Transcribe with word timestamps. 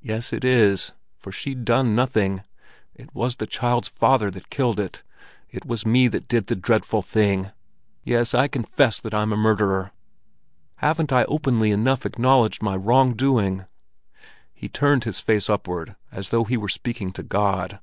"Yes, 0.00 0.32
it 0.32 0.42
is; 0.42 0.90
for 1.20 1.30
she'd 1.30 1.64
done 1.64 1.94
nothing. 1.94 2.42
It 2.96 3.14
was 3.14 3.36
the 3.36 3.46
child's 3.46 3.86
father 3.86 4.28
that 4.28 4.50
killed 4.50 4.80
it; 4.80 5.04
it 5.50 5.64
was 5.64 5.86
me 5.86 6.08
that 6.08 6.26
did 6.26 6.48
the 6.48 6.56
dreadful 6.56 7.00
thing; 7.00 7.52
yes, 8.02 8.34
I 8.34 8.48
confess 8.48 8.98
that 8.98 9.14
I'm 9.14 9.32
a 9.32 9.36
murderer! 9.36 9.92
Haven't 10.78 11.12
I 11.12 11.22
openly 11.26 11.70
enough 11.70 12.04
acknowledged 12.04 12.58
by 12.60 12.74
wrongdoing?" 12.74 13.66
He 14.52 14.68
turned 14.68 15.04
his 15.04 15.20
face 15.20 15.48
upward, 15.48 15.94
as 16.10 16.30
though 16.30 16.42
he 16.42 16.56
were 16.56 16.68
speaking 16.68 17.12
to 17.12 17.22
God. 17.22 17.78